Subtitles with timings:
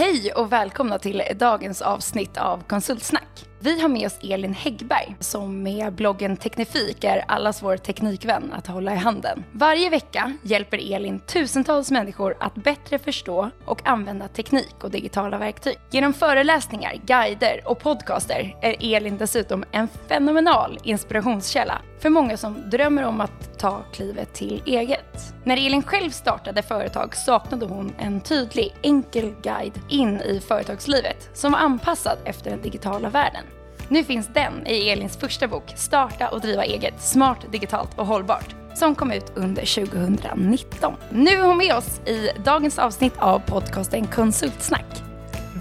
[0.00, 3.49] Hej och välkomna till dagens avsnitt av Konsultsnack.
[3.62, 8.66] Vi har med oss Elin Häggberg som med bloggen Teknifik är allas vår teknikvän att
[8.66, 9.44] hålla i handen.
[9.52, 15.76] Varje vecka hjälper Elin tusentals människor att bättre förstå och använda teknik och digitala verktyg.
[15.90, 23.02] Genom föreläsningar, guider och podcaster är Elin dessutom en fenomenal inspirationskälla för många som drömmer
[23.02, 25.34] om att ta klivet till eget.
[25.44, 31.52] När Elin själv startade företag saknade hon en tydlig, enkel guide in i företagslivet som
[31.52, 33.44] var anpassad efter den digitala världen.
[33.92, 38.54] Nu finns den i Elins första bok Starta och driva eget, smart, digitalt och hållbart
[38.74, 40.94] som kom ut under 2019.
[41.10, 45.02] Nu är hon med oss i dagens avsnitt av podcasten Konsultsnack.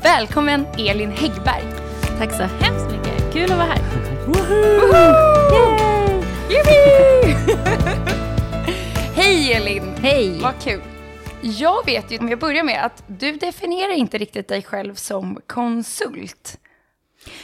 [0.03, 1.63] Välkommen Elin Häggberg.
[2.17, 3.33] Tack så hemskt mycket.
[3.33, 3.79] Kul att vara här.
[9.15, 9.95] Hej Elin!
[10.01, 10.39] Hej!
[10.41, 10.81] Vad kul.
[11.41, 15.41] Jag vet ju, om jag börjar med, att du definierar inte riktigt dig själv som
[15.47, 16.59] konsult.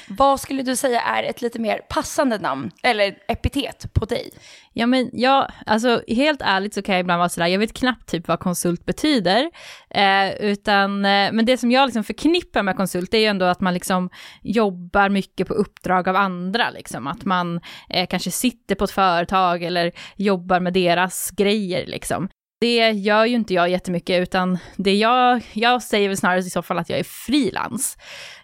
[0.07, 4.29] Vad skulle du säga är ett lite mer passande namn, eller epitet, på dig?
[4.73, 8.09] Ja, men jag, alltså helt ärligt så kan jag ibland vara sådär, jag vet knappt
[8.09, 9.51] typ vad konsult betyder,
[9.89, 13.61] eh, utan, eh, men det som jag liksom förknippar med konsult är ju ändå att
[13.61, 14.09] man liksom
[14.41, 19.63] jobbar mycket på uppdrag av andra, liksom, att man eh, kanske sitter på ett företag
[19.63, 22.29] eller jobbar med deras grejer, liksom.
[22.65, 26.61] Det gör ju inte jag jättemycket, utan det jag, jag säger väl snarare i så
[26.61, 27.97] fall att jag är frilans.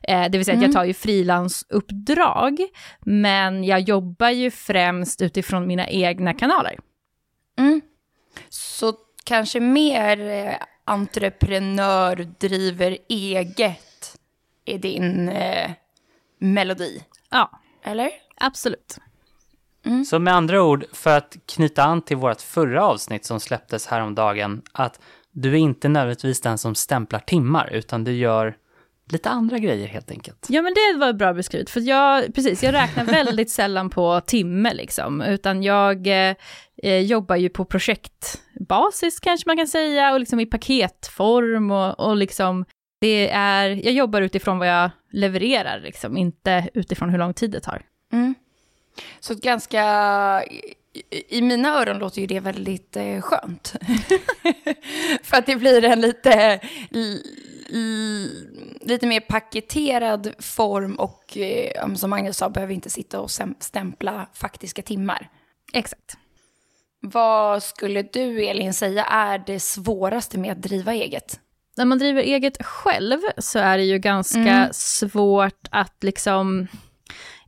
[0.04, 0.64] Eh, det vill säga mm.
[0.64, 2.60] att jag tar ju frilansuppdrag,
[3.00, 6.80] men jag jobbar ju främst utifrån mina egna kanaler.
[7.60, 7.82] Mm.
[8.50, 10.54] Så kanske mer eh,
[10.86, 14.18] entreprenör, driver eget
[14.66, 15.72] är din eh,
[16.40, 17.04] melodi?
[17.30, 17.62] Ja.
[17.84, 18.10] Eller?
[18.36, 18.98] Absolut.
[19.86, 20.06] Mm.
[20.06, 24.62] Så med andra ord, för att knyta an till vårt förra avsnitt som släpptes häromdagen,
[24.72, 25.00] att
[25.32, 28.56] du är inte nödvändigtvis den som stämplar timmar, utan du gör
[29.12, 30.46] lite andra grejer helt enkelt.
[30.50, 34.74] Ja men det var bra beskrivet, för jag, precis, jag räknar väldigt sällan på timme
[34.74, 40.46] liksom, utan jag eh, jobbar ju på projektbasis kanske man kan säga, och liksom i
[40.46, 42.66] paketform och, och liksom,
[43.02, 47.60] det är, jag jobbar utifrån vad jag levererar liksom, inte utifrån hur lång tid det
[47.60, 47.82] tar.
[48.14, 48.36] Mm.
[49.20, 50.44] Så ganska,
[51.30, 53.74] i mina öron låter ju det väldigt eh, skönt.
[55.24, 56.60] För att det blir en lite,
[58.82, 64.82] lite mer paketerad form och eh, som Magnus sa, behöver inte sitta och stämpla faktiska
[64.82, 65.30] timmar.
[65.74, 66.18] Exakt.
[67.00, 71.40] Vad skulle du, Elin, säga är det svåraste med att driva eget?
[71.78, 74.70] När man driver eget själv så är det ju ganska mm.
[74.74, 76.68] svårt att liksom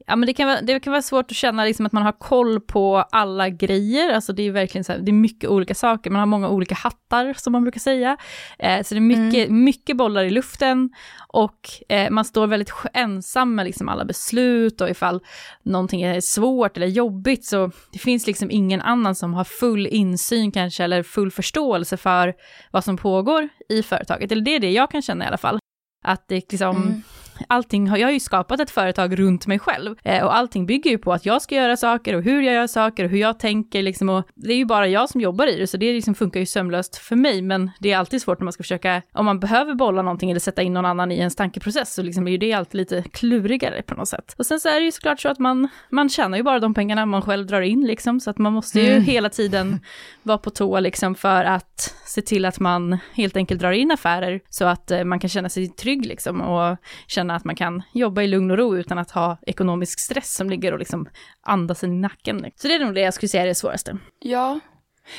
[0.06, 2.12] Ja, men det kan, vara, det kan vara svårt att känna liksom att man har
[2.12, 6.10] koll på alla grejer, alltså det är verkligen så här, det är mycket olika saker,
[6.10, 8.18] man har många olika hattar som man brukar säga.
[8.60, 9.64] Eh, så det är mycket, mm.
[9.64, 10.90] mycket bollar i luften
[11.28, 15.22] och eh, man står väldigt ensam med liksom alla beslut och ifall
[15.64, 20.52] någonting är svårt eller jobbigt så det finns liksom ingen annan som har full insyn
[20.52, 22.34] kanske eller full förståelse för
[22.72, 25.60] vad som pågår i företaget, eller det är det jag kan känna i alla fall.
[26.06, 27.04] Att det liksom, mm
[27.48, 30.92] allting har, jag har ju skapat ett företag runt mig själv eh, och allting bygger
[30.92, 33.40] ju på att jag ska göra saker och hur jag gör saker och hur jag
[33.40, 36.16] tänker liksom och det är ju bara jag som jobbar i det så det liksom
[36.16, 39.26] funkar ju sömlöst för mig men det är alltid svårt när man ska försöka, om
[39.26, 42.32] man behöver bolla någonting eller sätta in någon annan i ens tankeprocess så liksom är
[42.32, 44.36] ju det alltid lite klurigare på något sätt.
[44.38, 46.74] Och sen så är det ju såklart så att man, man tjänar ju bara de
[46.74, 49.04] pengarna man själv drar in liksom så att man måste ju mm.
[49.04, 49.80] hela tiden
[50.24, 54.42] vara på tå liksom för att se till att man helt enkelt drar in affärer
[54.50, 56.78] så att eh, man kan känna sig trygg liksom och
[57.08, 60.50] känna att man kan jobba i lugn och ro utan att ha ekonomisk stress som
[60.50, 61.10] ligger och liksom
[61.42, 62.38] andas i nacken.
[62.38, 62.58] Liksom.
[62.62, 63.98] Så det är nog det jag skulle säga är det svåraste.
[64.20, 64.60] Ja,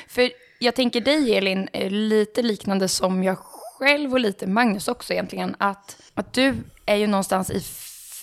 [0.08, 5.12] för jag tänker dig Elin, eh, lite liknande som jag själv och lite Magnus också
[5.12, 6.54] egentligen, att, att du
[6.86, 7.60] är ju någonstans i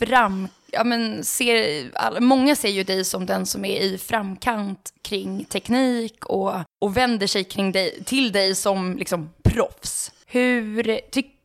[0.05, 0.47] fram...
[0.73, 6.25] Ja, men ser, många ser ju dig som den som är i framkant kring teknik
[6.25, 10.11] och, och vänder sig kring dig, till dig som liksom proffs.
[10.25, 11.40] Hur, tycker...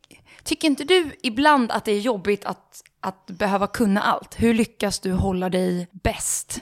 [0.47, 4.35] Tycker inte du ibland att det är jobbigt att, att behöva kunna allt?
[4.37, 6.61] Hur lyckas du hålla dig bäst?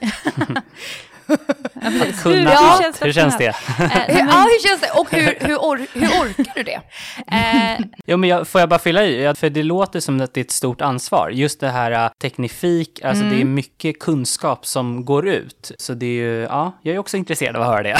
[1.74, 2.80] att kunna ja.
[2.84, 3.56] allt, hur känns det?
[3.78, 3.84] hur,
[4.18, 4.90] ja, hur känns det?
[5.00, 6.80] Och hur, hur, or, hur orkar du det?
[7.32, 9.34] Eh, jo, men jag, får jag bara fylla i?
[9.36, 11.30] För det låter som att det är ett stort ansvar.
[11.30, 13.34] Just det här uh, teknifik, alltså mm.
[13.34, 13.54] det är mm.
[13.54, 15.72] mycket kunskap som går ut.
[15.78, 17.98] Så det är ju, ja, jag är också intresserad av att höra det.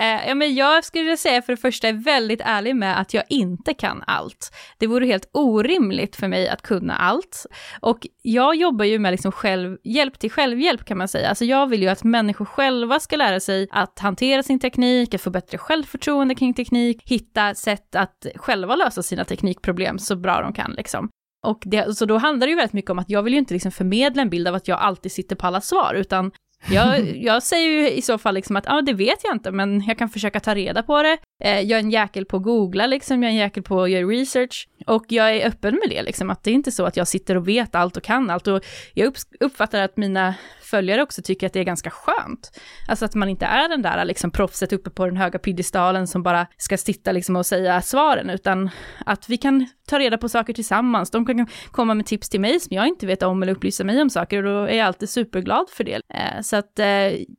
[0.00, 3.24] Eh, ja, men jag skulle säga för det första är väldigt ärlig med att jag
[3.28, 4.52] inte kan allt.
[4.78, 7.46] Det vore helt orimligt för mig att kunna allt.
[7.80, 11.28] Och jag jobbar ju med liksom själv, hjälp till självhjälp kan man säga.
[11.28, 15.20] Alltså jag vill ju att människor själva ska lära sig att hantera sin teknik, att
[15.20, 20.52] få bättre självförtroende kring teknik, hitta sätt att själva lösa sina teknikproblem så bra de
[20.52, 21.08] kan liksom.
[21.46, 23.54] Och det, så då handlar det ju väldigt mycket om att jag vill ju inte
[23.54, 26.30] liksom förmedla en bild av att jag alltid sitter på alla svar, utan
[26.70, 29.50] jag, jag säger ju i så fall liksom att, ja ah, det vet jag inte,
[29.50, 31.18] men jag kan försöka ta reda på det.
[31.44, 33.90] Eh, jag är en jäkel på att googla liksom, jag är en jäkel på att
[33.90, 34.68] göra research.
[34.86, 37.36] Och jag är öppen med det liksom, att det är inte så att jag sitter
[37.36, 38.46] och vet allt och kan allt.
[38.46, 38.64] Och
[38.94, 42.60] jag uppfattar att mina följare också tycker att det är ganska skönt.
[42.88, 46.22] Alltså att man inte är den där liksom proffset uppe på den höga piedestalen som
[46.22, 48.70] bara ska sitta liksom och säga svaren, utan
[49.06, 51.10] att vi kan ta reda på saker tillsammans.
[51.10, 54.02] De kan komma med tips till mig som jag inte vet om eller upplysa mig
[54.02, 56.00] om saker och då är jag alltid superglad för det.
[56.14, 56.86] Eh, så att eh,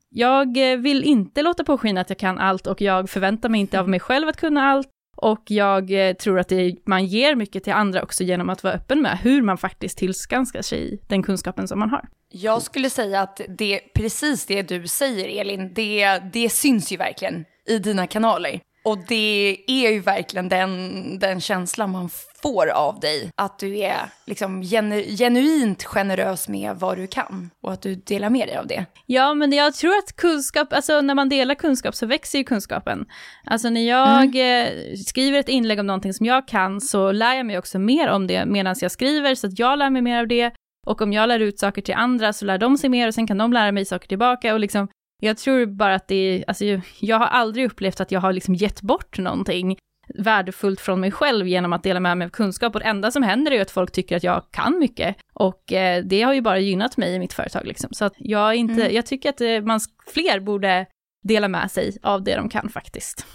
[0.09, 3.89] jag vill inte låta påskina att jag kan allt och jag förväntar mig inte av
[3.89, 4.87] mig själv att kunna allt.
[5.21, 8.73] Och jag eh, tror att det, man ger mycket till andra också genom att vara
[8.73, 12.09] öppen med hur man faktiskt tillskansar sig den kunskapen som man har.
[12.31, 17.45] Jag skulle säga att det precis det du säger Elin, det, det syns ju verkligen
[17.67, 18.59] i dina kanaler.
[18.83, 22.09] Och det är ju verkligen den, den känslan man
[22.41, 23.31] får av dig.
[23.35, 28.29] Att du är liksom genu, genuint generös med vad du kan och att du delar
[28.29, 28.85] med dig av det.
[29.05, 33.05] Ja, men jag tror att kunskap, alltså när man delar kunskap så växer ju kunskapen.
[33.45, 34.67] Alltså när jag mm.
[34.67, 38.09] eh, skriver ett inlägg om någonting som jag kan så lär jag mig också mer
[38.09, 40.51] om det medan jag skriver så att jag lär mig mer av det.
[40.87, 43.27] Och om jag lär ut saker till andra så lär de sig mer och sen
[43.27, 44.87] kan de lära mig saker tillbaka och liksom
[45.19, 46.65] jag tror bara att det är, alltså
[46.99, 49.77] jag har aldrig upplevt att jag har liksom gett bort någonting
[50.17, 52.75] värdefullt från mig själv genom att dela med mig av kunskap.
[52.75, 55.15] Och det enda som händer är ju att folk tycker att jag kan mycket.
[55.33, 57.89] Och eh, det har ju bara gynnat mig i mitt företag liksom.
[57.93, 58.95] Så att jag, inte, mm.
[58.95, 60.85] jag tycker att eh, man, fler borde
[61.23, 63.25] dela med sig av det de kan faktiskt.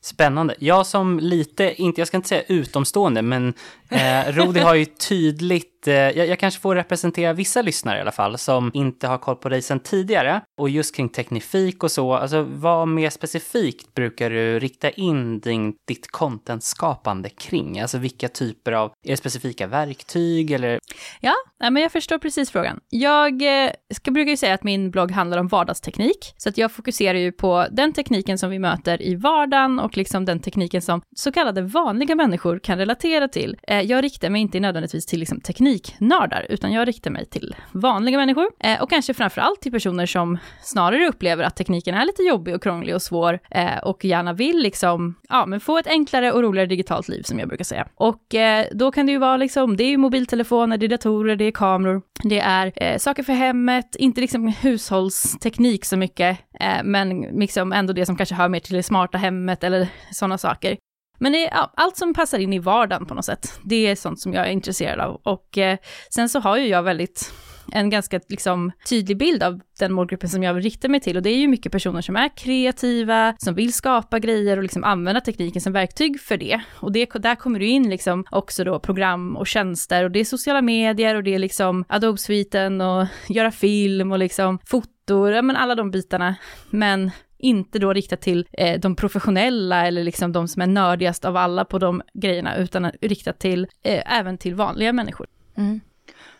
[0.00, 0.54] Spännande.
[0.58, 3.54] Jag som lite, inte, jag ska inte säga utomstående, men
[3.94, 8.12] eh, Rodi har ju tydligt Eh, jag, jag, kanske får representera vissa lyssnare i alla
[8.12, 10.40] fall som inte har koll på dig sedan tidigare.
[10.58, 15.74] Och just kring teknifik och så, alltså vad mer specifikt brukar du rikta in din,
[15.88, 17.80] ditt contentskapande kring?
[17.80, 20.78] Alltså vilka typer av, är det specifika verktyg eller?
[21.20, 22.80] Ja, men jag förstår precis frågan.
[22.88, 26.72] Jag eh, ska brukar ju säga att min blogg handlar om vardagsteknik, så att jag
[26.72, 31.02] fokuserar ju på den tekniken som vi möter i vardagen och liksom den tekniken som
[31.16, 33.56] så kallade vanliga människor kan relatera till.
[33.62, 38.18] Eh, jag riktar mig inte nödvändigtvis till liksom tekniknördar, utan jag riktar mig till vanliga
[38.18, 42.54] människor eh, och kanske framförallt till personer som snarare upplever att tekniken är lite jobbig
[42.54, 46.42] och krånglig och svår eh, och gärna vill liksom, ja, men få ett enklare och
[46.42, 47.88] roligare digitalt liv som jag brukar säga.
[47.94, 51.36] Och eh, då kan det ju vara liksom, det är ju mobiltelefoner, det är datorer,
[51.36, 56.84] det är kameror, det är eh, saker för hemmet, inte liksom hushållsteknik så mycket, eh,
[56.84, 60.76] men liksom ändå det som kanske hör mer till det smarta hemmet eller sådana saker.
[61.18, 63.60] Men det är ja, allt som passar in i vardagen på något sätt.
[63.64, 65.20] Det är sånt som jag är intresserad av.
[65.24, 65.78] Och eh,
[66.10, 67.32] sen så har ju jag väldigt
[67.72, 71.16] en ganska liksom, tydlig bild av den målgruppen som jag vill rikta mig till.
[71.16, 74.84] Och det är ju mycket personer som är kreativa, som vill skapa grejer och liksom
[74.84, 76.60] använda tekniken som verktyg för det.
[76.80, 80.24] Och det, där kommer du in liksom också då program och tjänster och det är
[80.24, 85.56] sociala medier och det är liksom Adobe-sviten och göra film och liksom fotor, ja men
[85.56, 86.34] alla de bitarna.
[86.70, 91.36] Men inte då riktat till eh, de professionella eller liksom de som är nördigast av
[91.36, 95.26] alla på de grejerna, utan riktat till eh, även till vanliga människor.
[95.56, 95.80] Mm.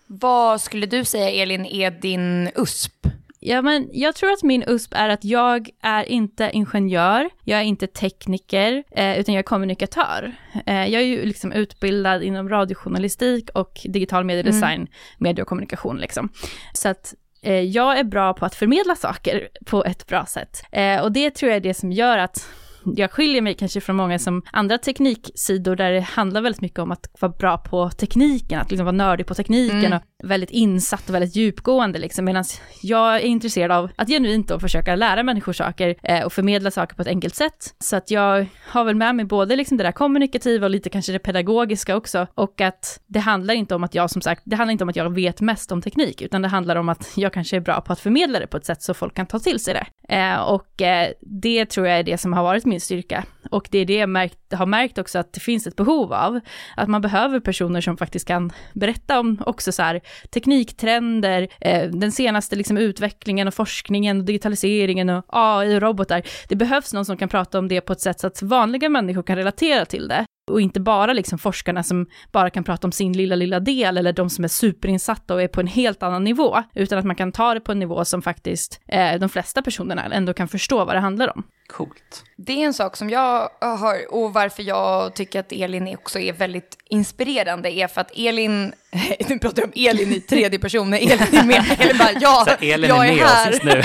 [0.07, 3.07] Vad skulle du säga, Elin, är din USP?
[3.47, 7.65] Ja, men jag tror att min USP är att jag är inte ingenjör, jag är
[7.65, 10.35] inte tekniker, eh, utan jag är kommunikatör.
[10.67, 14.89] Eh, jag är ju liksom utbildad inom radiojournalistik och digital mediedesign, mm.
[15.19, 16.29] medie och kommunikation liksom.
[16.73, 20.65] Så att Eh, jag är bra på att förmedla saker på ett bra sätt.
[20.73, 22.49] Eh, och det tror jag är det som gör att
[22.97, 26.93] jag skiljer mig kanske från många som andra tekniksidor där det handlar väldigt mycket om
[26.93, 29.93] att vara bra på tekniken, att liksom vara nördig på tekniken mm.
[29.99, 32.45] och väldigt insatt och väldigt djupgående liksom, medan
[32.83, 36.97] jag är intresserad av att genuint då försöka lära människor saker eh, och förmedla saker
[36.97, 37.75] på ett enkelt sätt.
[37.79, 41.13] Så att jag har väl med mig både liksom det där kommunikativa och lite kanske
[41.13, 44.73] det pedagogiska också och att det handlar inte om att jag som sagt, det handlar
[44.73, 47.57] inte om att jag vet mest om teknik, utan det handlar om att jag kanske
[47.57, 49.75] är bra på att förmedla det på ett sätt så folk kan ta till sig
[49.75, 50.15] det.
[50.15, 53.25] Eh, och eh, det tror jag är det som har varit min styrka.
[53.51, 56.41] Och det är det jag märkt, har märkt också att det finns ett behov av.
[56.77, 60.01] Att man behöver personer som faktiskt kan berätta om också så här
[60.31, 66.23] tekniktrender, eh, den senaste liksom utvecklingen och forskningen och digitaliseringen och AI och robotar.
[66.49, 69.23] Det behövs någon som kan prata om det på ett sätt så att vanliga människor
[69.23, 70.25] kan relatera till det.
[70.51, 74.13] Och inte bara liksom forskarna som bara kan prata om sin lilla, lilla del eller
[74.13, 77.33] de som är superinsatta och är på en helt annan nivå, utan att man kan
[77.33, 80.97] ta det på en nivå som faktiskt eh, de flesta personerna ändå kan förstå vad
[80.97, 81.45] det handlar om.
[81.67, 82.25] Coolt.
[82.37, 86.33] Det är en sak som jag har, och varför jag tycker att Elin också är
[86.33, 88.73] väldigt inspirerande, är för att Elin,
[89.29, 92.45] nu pratar jag om Elin i tredje person, när Elin är med, Elin bara, ja,
[92.49, 93.51] Så Elin jag är är med här.
[93.53, 93.83] oss nu.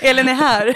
[0.08, 0.74] Elin är här.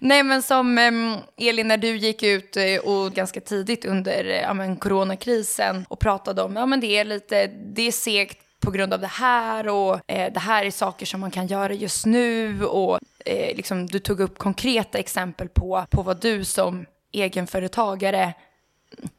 [0.00, 4.40] Nej, men som em, Elin, när du gick ut eh, och ganska tidigt under eh,
[4.40, 8.70] ja, men, coronakrisen och pratade om, ja men det är lite, det är segt på
[8.70, 12.06] grund av det här och eh, det här är saker som man kan göra just
[12.06, 18.34] nu och eh, liksom, du tog upp konkreta exempel på, på vad du som egenföretagare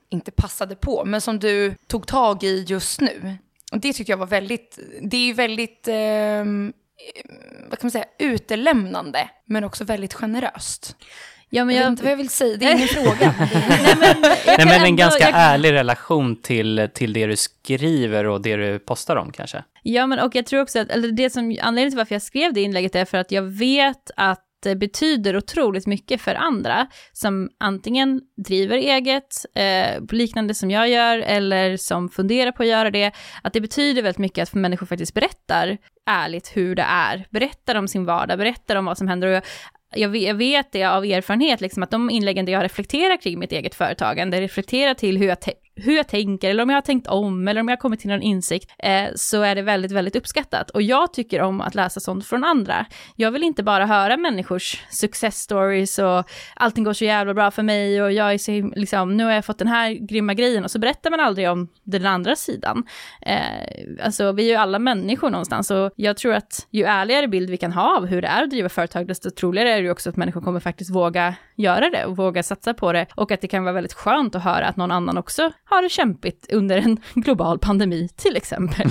[0.10, 3.38] inte passade på, men som du tog tag i just nu.
[3.72, 6.46] Och det tycker jag var väldigt, det är ju väldigt, eh,
[7.70, 10.96] vad kan man säga, utelämnande, men också väldigt generöst.
[11.50, 13.34] Ja, men Jag vet jag, inte vad jag vill säga, det är ingen fråga.
[13.40, 18.26] nej, men, Nej, men en ändå- ganska jag, ärlig relation till, till det du skriver
[18.26, 19.64] och det du postar om kanske.
[19.84, 22.54] Ja, men och jag tror också att, eller det som, anledningen till varför jag skrev
[22.54, 27.50] det inlägget är för att jag vet att det betyder otroligt mycket för andra som
[27.60, 33.12] antingen driver eget, eh, liknande som jag gör, eller som funderar på att göra det,
[33.44, 35.78] att det betyder väldigt mycket att människor faktiskt berättar
[36.10, 39.28] ärligt hur det är, berättar om sin vardag, berättar om vad som händer.
[39.28, 39.44] Och jag,
[39.96, 43.40] jag vet, jag vet det av erfarenhet, liksom, att de inläggen där jag reflekterar kring
[43.40, 45.38] mitt eget företagande, reflekterar till hur jag,
[45.80, 48.10] hur jag tänker, eller om jag har tänkt om, eller om jag har kommit till
[48.10, 50.70] någon insikt, eh, så är det väldigt, väldigt uppskattat.
[50.70, 52.86] Och jag tycker om att läsa sånt från andra.
[53.16, 57.64] Jag vill inte bara höra människors success stories och allting går så jävla bra för
[57.64, 60.72] mig och jag är så, liksom, nu har jag fått den här grymma grejen och
[60.72, 62.84] så berättar man aldrig om den andra sidan.
[63.22, 67.50] Eh, alltså, vi är ju alla människor någonstans och jag tror att ju ärligare bild
[67.50, 69.92] vi kan ha av hur det är att driva företag, desto troligare är det ju
[69.92, 73.42] också att människor kommer faktiskt våga göra det och våga satsa på det och att
[73.42, 76.78] det kan vara väldigt skönt att höra att någon annan också har det kämpigt under
[76.78, 78.88] en global pandemi till exempel.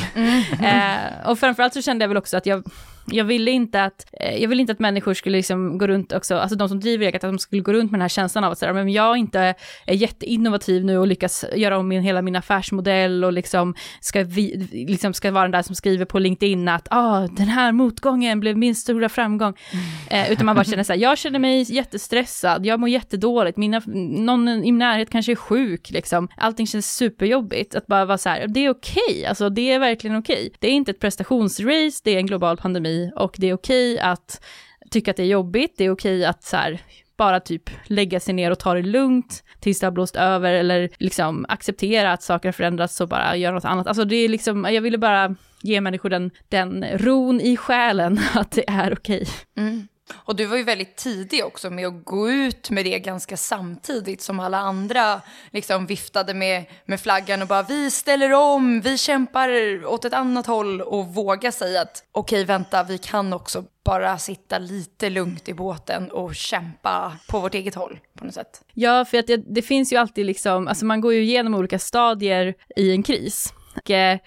[0.63, 2.65] eh, och framförallt så kände jag väl också att jag
[3.13, 6.37] jag ville inte att, eh, jag ville inte att människor skulle liksom gå runt också,
[6.37, 8.53] alltså de som driver eget, att de skulle gå runt med den här känslan av
[8.53, 9.55] att säga, men jag inte
[9.87, 14.69] är jätteinnovativ nu och lyckas göra om min, hela min affärsmodell och liksom ska, vi,
[14.89, 18.57] liksom ska vara den där som skriver på LinkedIn att ah, den här motgången blev
[18.57, 19.55] min stora framgång.
[20.11, 23.83] Eh, utan man bara känner så här, jag känner mig jättestressad, jag mår jättedåligt, mina,
[23.87, 26.29] någon i min närhet kanske är sjuk, liksom.
[26.37, 27.75] allting känns superjobbigt.
[27.75, 30.53] Att bara vara så här, det är okej, alltså det är verkligen okej.
[30.59, 34.45] Det är inte ett prestationsrace, det är en global pandemi och det är okej att
[34.91, 36.81] tycka att det är jobbigt, det är okej att så här,
[37.17, 40.89] bara typ lägga sig ner och ta det lugnt tills det har blåst över eller
[40.99, 43.87] liksom acceptera att saker har förändrats och bara göra något annat.
[43.87, 48.51] Alltså det är liksom, jag ville bara ge människor den, den ron i själen att
[48.51, 49.27] det är okej.
[49.57, 49.89] Mm.
[50.13, 54.23] Och du var ju väldigt tidig också med att gå ut med det ganska samtidigt
[54.23, 59.49] som alla andra liksom viftade med, med flaggan och bara vi ställer om, vi kämpar
[59.87, 64.59] åt ett annat håll och våga säga att okej vänta, vi kan också bara sitta
[64.59, 68.61] lite lugnt i båten och kämpa på vårt eget håll på något sätt.
[68.75, 71.79] Ja, för att det, det finns ju alltid liksom, alltså man går ju igenom olika
[71.79, 73.53] stadier i en kris.
[73.77, 74.19] Och, eh,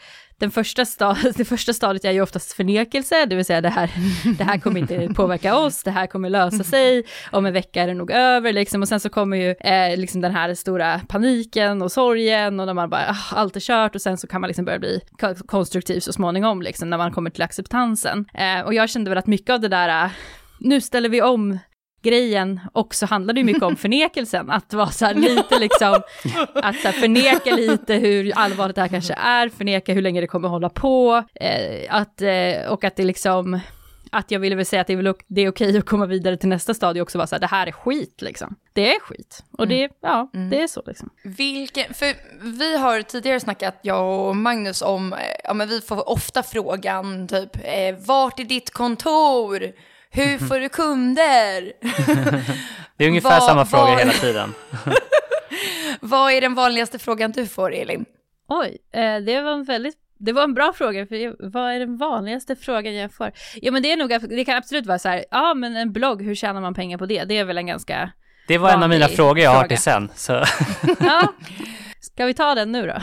[0.41, 3.91] den första, sta- det första stadiet är ju oftast förnekelse, det vill säga det här,
[4.37, 7.87] det här kommer inte påverka oss, det här kommer lösa sig, om en vecka är
[7.87, 8.81] det nog över, liksom.
[8.81, 12.73] och sen så kommer ju eh, liksom den här stora paniken och sorgen och när
[12.73, 15.35] man bara, ah, allt är kört och sen så kan man liksom börja bli ko-
[15.45, 18.25] konstruktiv så småningom, liksom, när man kommer till acceptansen.
[18.33, 20.11] Eh, och jag kände väl att mycket av det där, eh,
[20.59, 21.59] nu ställer vi om
[22.01, 26.01] grejen också handlade ju mycket om förnekelsen, att vara så här lite liksom,
[26.53, 30.47] att så förneka lite hur allvarligt det här kanske är, förneka hur länge det kommer
[30.47, 33.59] hålla på, eh, att, eh, och att det liksom,
[34.11, 36.49] att jag ville väl säga att det är, det är okej att komma vidare till
[36.49, 38.55] nästa stadie också, vara så här, det här är skit liksom.
[38.73, 39.43] Det är skit.
[39.51, 41.09] Och det, ja, det är så liksom.
[41.23, 46.09] Vilken, för vi har tidigare snackat, jag och Magnus, om, eh, ja men vi får
[46.09, 49.71] ofta frågan typ, eh, vart är ditt kontor?
[50.11, 51.73] Hur får du kunder?
[52.97, 54.53] Det är ungefär Vad- samma frågor vad- hela tiden.
[56.01, 58.05] Vad är den vanligaste frågan du får, Elin?
[58.47, 61.97] Oj, eh, det var en väldigt det var en bra fråga, för vad är den
[61.97, 63.31] vanligaste frågan jag får?
[63.61, 66.21] Ja men det är nog, det kan absolut vara så här, ja men en blogg,
[66.23, 67.23] hur tjänar man pengar på det?
[67.23, 68.11] Det är väl en ganska,
[68.47, 69.67] Det var en av mina frågor jag har fråga.
[69.67, 70.09] till sen.
[70.15, 70.33] Så.
[70.99, 71.33] ja.
[71.99, 72.93] Ska vi ta den nu då?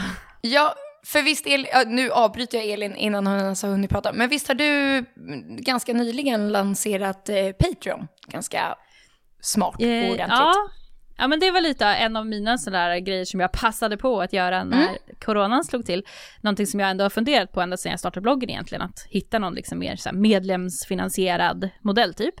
[0.41, 0.75] Ja,
[1.11, 4.47] för visst, El, nu avbryter jag Elin innan hon ens har hunnit prata, men visst
[4.47, 5.05] har du
[5.63, 8.07] ganska nyligen lanserat eh, Patreon?
[8.27, 8.75] Ganska
[9.41, 10.27] smart och Eh, ordentligt.
[10.29, 10.53] ja.
[11.17, 14.33] ja, men det var lite en av mina sådana grejer som jag passade på att
[14.33, 14.95] göra när Mm.
[15.25, 16.03] coronan slog till.
[16.41, 19.39] Någonting som jag ändå har funderat på ända sedan jag startade bloggen egentligen, att hitta
[19.39, 22.35] någon liksom mer medlemsfinansierad modell typ.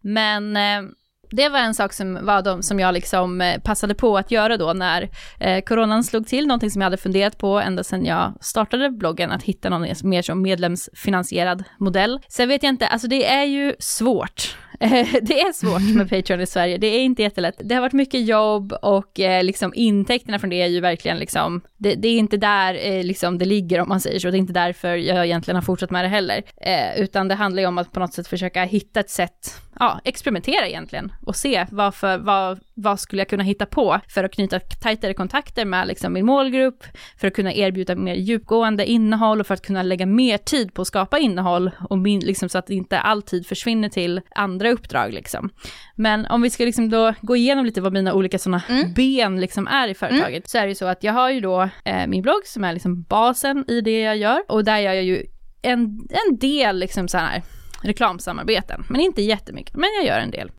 [0.00, 0.82] Men eh,
[1.30, 4.56] det var en sak som, var de, som jag liksom eh, passade på att göra
[4.56, 5.08] då när
[5.40, 9.30] eh, coronan slog till, någonting som jag hade funderat på ända sedan jag startade bloggen,
[9.30, 12.20] att hitta någon mer som medlemsfinansierad modell.
[12.28, 14.56] Sen vet jag inte, alltså det är ju svårt
[15.22, 17.60] det är svårt med Patreon i Sverige, det är inte jättelätt.
[17.64, 21.60] Det har varit mycket jobb och eh, liksom intäkterna från det är ju verkligen liksom,
[21.76, 24.38] det, det är inte där eh, liksom det ligger om man säger så, det är
[24.38, 26.42] inte därför jag egentligen har fortsatt med det heller.
[26.60, 30.00] Eh, utan det handlar ju om att på något sätt försöka hitta ett sätt ja,
[30.04, 34.32] experimentera egentligen och se vad, för, vad, vad skulle jag kunna hitta på för att
[34.32, 36.84] knyta tajtare kontakter med liksom min målgrupp,
[37.20, 40.82] för att kunna erbjuda mer djupgående innehåll och för att kunna lägga mer tid på
[40.82, 45.12] att skapa innehåll och min, liksom, så att inte all tid försvinner till andra uppdrag
[45.12, 45.50] liksom.
[45.94, 48.92] Men om vi ska liksom då gå igenom lite vad mina olika sådana mm.
[48.94, 50.42] ben liksom är i företaget, mm.
[50.46, 52.72] så är det ju så att jag har ju då eh, min blogg som är
[52.72, 55.26] liksom basen i det jag gör och där gör jag ju
[55.62, 57.42] en, en del liksom så här
[57.82, 60.50] reklamsamarbeten, men inte jättemycket, men jag gör en del.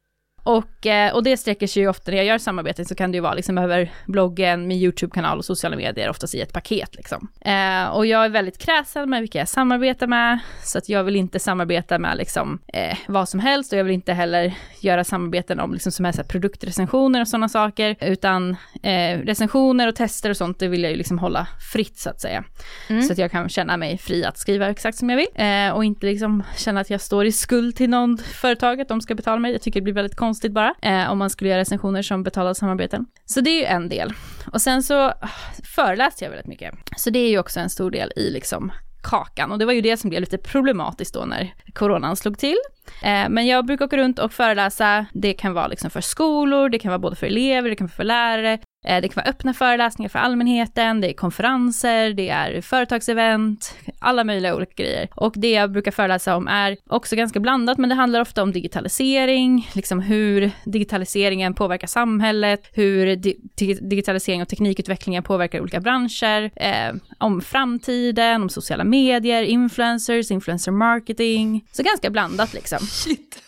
[0.44, 3.16] Och, eh, och det sträcker sig ju ofta, när jag gör samarbeten så kan det
[3.16, 7.28] ju vara liksom över bloggen, min YouTube-kanal och sociala medier, oftast i ett paket liksom.
[7.42, 11.16] Eh, och jag är väldigt kräsen med vilka jag samarbetar med, så att jag vill
[11.16, 15.60] inte samarbeta med liksom eh, vad som helst och jag vill inte heller göra samarbeten
[15.60, 20.38] om liksom som är så produktrecensioner och sådana saker, utan eh, recensioner och tester och
[20.38, 22.44] sånt, det vill jag ju liksom hålla fritt så att säga.
[22.90, 23.04] Mm.
[23.04, 25.86] Så att jag kan känna mig fri att skriva exakt som jag vill eh, och
[25.86, 29.40] inte liksom känna att jag står i skuld till någon företag, att de ska betala
[29.40, 29.52] mig.
[29.52, 32.24] Jag tycker det blir väldigt konstigt konstigt bara, eh, om man skulle göra recensioner som
[32.24, 33.06] betalade samarbeten.
[33.26, 34.14] Så det är ju en del.
[34.54, 35.30] Och sen så ah,
[35.76, 36.74] föreläste jag väldigt mycket.
[36.98, 38.72] Så det är ju också en stor del i liksom
[39.04, 39.52] kakan.
[39.52, 42.58] Och det var ju det som blev lite problematiskt då när coronan slog till.
[43.04, 45.06] Eh, men jag brukar åka runt och föreläsa.
[45.14, 47.96] Det kan vara liksom för skolor, det kan vara både för elever, det kan vara
[47.96, 48.60] för lärare.
[48.86, 54.24] Eh, det kan vara öppna föreläsningar för allmänheten, det är konferenser, det är företagsevent, alla
[54.24, 55.08] möjliga olika grejer.
[55.16, 58.52] Och det jag brukar föreläsa om är också ganska blandat, men det handlar ofta om
[58.52, 63.38] digitalisering, liksom hur digitaliseringen påverkar samhället, hur di
[63.82, 71.66] digitalisering och teknikutvecklingen påverkar olika branscher, eh, om framtiden, om sociala medier, influencers, influencer marketing.
[71.72, 72.80] Så ganska blandat liksom.
[72.80, 73.44] Shit.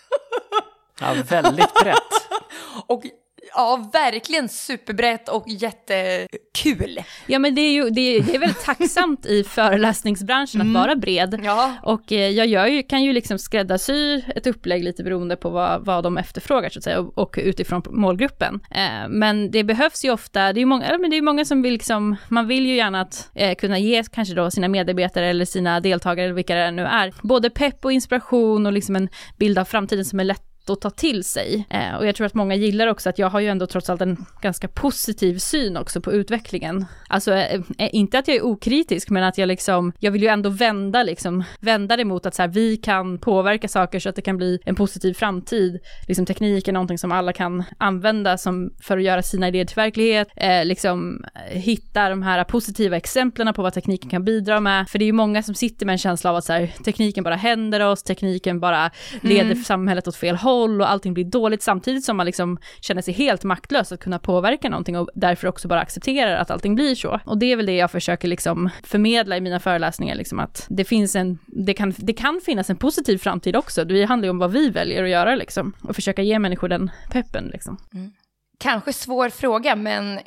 [0.99, 1.97] ja, väldigt brett.
[2.87, 3.03] och
[3.53, 6.99] Ja, verkligen superbrett och jättekul.
[7.27, 10.75] Ja, men det är ju det är, det är väldigt tacksamt i föreläsningsbranschen mm.
[10.75, 11.39] att vara bred.
[11.43, 11.73] Ja.
[11.83, 15.85] Och eh, jag gör ju, kan ju liksom skräddarsy ett upplägg lite beroende på vad,
[15.85, 18.59] vad de efterfrågar så att säga och, och utifrån målgruppen.
[18.71, 21.61] Eh, men det behövs ju ofta, det är ju många, men det är många som
[21.61, 25.45] vill liksom, man vill ju gärna att eh, kunna ge kanske då sina medarbetare eller
[25.45, 29.59] sina deltagare eller vilka det nu är, både pepp och inspiration och liksom en bild
[29.59, 31.67] av framtiden som är lätt att ta till sig.
[31.69, 34.01] Eh, och jag tror att många gillar också att jag har ju ändå trots allt
[34.01, 36.85] en ganska positiv syn också på utvecklingen.
[37.07, 40.27] Alltså eh, eh inte att jag är okritisk, men att jag liksom, jag vill ju
[40.27, 44.15] ändå vända liksom, vända det mot att så här, vi kan påverka saker så att
[44.15, 45.79] det kan bli en positiv framtid.
[46.07, 49.75] Liksom teknik är någonting som alla kan använda som, för att göra sina idéer till
[49.75, 54.89] verklighet, eh, liksom hitta de här positiva exemplen på vad tekniken kan bidra med.
[54.89, 57.23] För det är ju många som sitter med en känsla av att så här, tekniken
[57.23, 59.63] bara händer oss, tekniken bara leder mm.
[59.63, 63.13] samhället åt fel håll håll och allting blir dåligt samtidigt som man liksom känner sig
[63.13, 67.19] helt maktlös att kunna påverka någonting och därför också bara accepterar att allting blir så.
[67.25, 70.83] Och det är väl det jag försöker liksom förmedla i mina föreläsningar, liksom att det
[70.83, 73.85] finns en, det kan, det kan finnas en positiv framtid också.
[73.85, 76.91] Det handlar ju om vad vi väljer att göra liksom och försöka ge människor den
[77.11, 77.77] peppen liksom.
[77.93, 78.11] Mm.
[78.59, 80.21] Kanske svår fråga, men eh,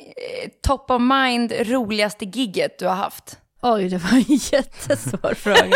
[0.67, 3.39] top of mind roligaste gigget du har haft?
[3.61, 5.71] Oj, det var en jättesvår fråga.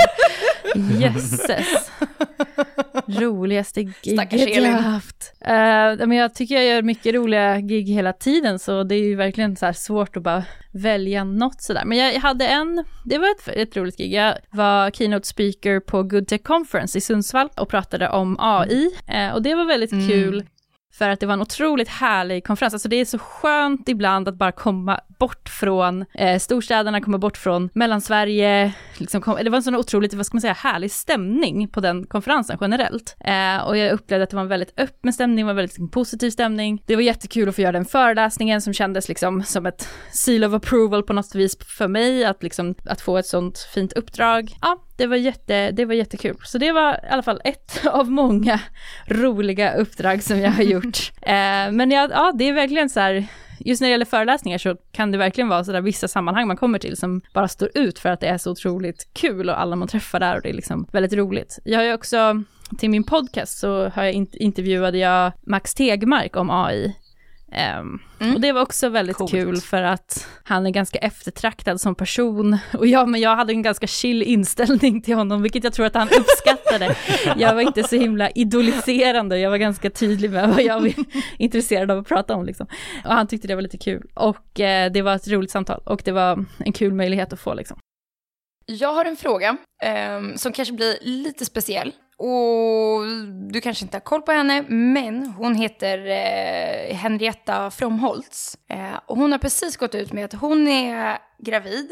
[1.00, 1.92] Jösses.
[3.08, 5.34] Roligaste giget jag har haft.
[5.42, 9.16] Uh, men jag tycker jag gör mycket roliga gig hela tiden, så det är ju
[9.16, 11.86] verkligen så svårt att bara välja något sådär.
[11.86, 14.14] Men jag hade en, det var ett, ett roligt gig.
[14.14, 18.92] Jag var keynote speaker på Good Tech Conference i Sundsvall och pratade om AI.
[19.10, 20.08] Uh, eh, och det var väldigt mm.
[20.08, 20.46] kul
[20.94, 22.74] för att det var en otroligt härlig konferens.
[22.74, 27.38] Alltså det är så skönt ibland att bara komma bort från eh, storstäderna, komma bort
[27.38, 28.74] från Mellansverige.
[28.98, 32.06] Liksom kom, det var en sån otroligt, vad ska man säga, härlig stämning på den
[32.08, 33.16] konferensen generellt.
[33.20, 35.90] Eh, och jag upplevde att det var en väldigt öppen stämning, var en väldigt liksom,
[35.90, 36.84] positiv stämning.
[36.86, 40.54] Det var jättekul att få göra den föreläsningen som kändes liksom som ett seal of
[40.54, 44.50] approval på något vis för mig, att liksom att få ett sånt fint uppdrag.
[44.62, 46.38] Ja, det var, jätte, det var jättekul.
[46.44, 48.60] Så det var i alla fall ett av många
[49.08, 51.12] roliga uppdrag som jag har gjort.
[51.22, 53.28] Eh, men ja, ja, det är verkligen så här,
[53.60, 56.80] just när det gäller föreläsningar så kan det verkligen vara sådär vissa sammanhang man kommer
[56.80, 59.88] till som bara står ut för att det är så otroligt kul och alla man
[59.88, 61.60] träffar där och det är liksom väldigt roligt.
[61.64, 62.44] Jag har ju också,
[62.78, 66.96] till min podcast så har jag intervjuade jag Max Tegmark om AI
[67.52, 68.36] Um, mm.
[68.36, 69.32] Och det var också väldigt Coolt.
[69.32, 72.58] kul för att han är ganska eftertraktad som person.
[72.74, 75.96] Och ja, men jag hade en ganska chill inställning till honom, vilket jag tror att
[75.96, 76.96] han uppskattade.
[77.38, 80.94] jag var inte så himla idoliserande, jag var ganska tydlig med vad jag var
[81.38, 82.46] intresserad av att prata om.
[82.46, 82.68] Liksom.
[83.06, 84.10] Och han tyckte det var lite kul.
[84.14, 87.54] Och eh, det var ett roligt samtal och det var en kul möjlighet att få.
[87.54, 87.80] Liksom.
[88.66, 91.94] Jag har en fråga eh, som kanske blir lite speciell.
[92.20, 93.02] Och
[93.52, 98.58] du kanske inte har koll på henne, men hon heter eh, Henrietta Fromholtz.
[98.70, 101.92] Eh, och hon har precis gått ut med att hon är gravid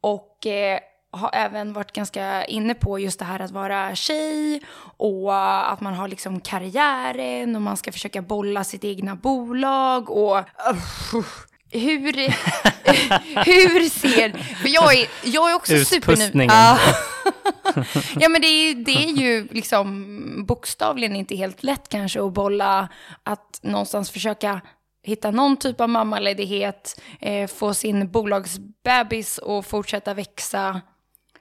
[0.00, 0.78] och eh,
[1.12, 4.62] har även varit ganska inne på just det här att vara tjej
[4.96, 5.34] och
[5.72, 11.24] att man har liksom karriären och man ska försöka bolla sitt egna bolag och uh,
[11.72, 12.12] hur,
[13.44, 14.54] hur ser...
[14.54, 16.48] För jag är, jag är också supernyfiken.
[16.48, 16.78] Ja.
[18.20, 22.88] ja, men det är, det är ju liksom bokstavligen inte helt lätt kanske att bolla,
[23.22, 24.60] att någonstans försöka
[25.02, 30.80] hitta någon typ av mammaledighet, eh, få sin bolagsbebis och fortsätta växa.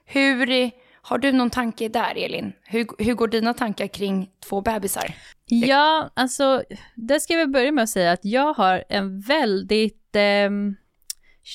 [0.06, 2.54] Hur, har du någon tanke där, Elin?
[2.64, 5.16] Hur, hur går dina tankar kring två bebisar?
[5.46, 6.64] Ja, alltså,
[6.96, 10.50] det ska vi börja med att säga att jag har en väldigt, eh,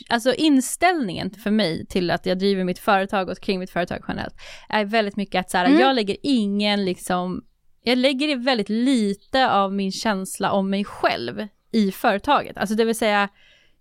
[0.08, 4.34] alltså inställningen för mig till att jag driver mitt företag och kring mitt företag generellt,
[4.68, 5.80] är väldigt mycket att så här, mm.
[5.80, 7.44] jag lägger ingen liksom,
[7.82, 12.56] jag lägger väldigt lite av min känsla om mig själv i företaget.
[12.56, 13.28] Alltså det vill säga,